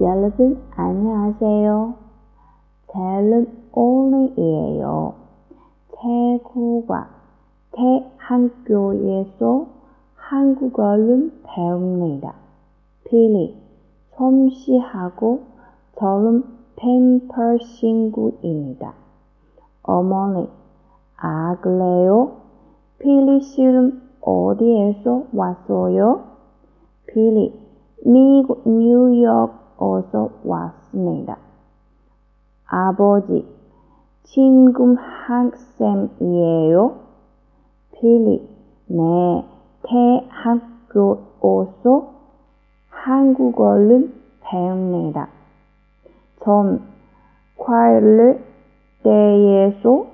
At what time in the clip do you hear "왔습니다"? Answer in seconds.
30.44-31.38